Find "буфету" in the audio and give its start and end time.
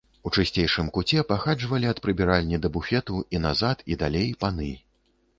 2.77-3.19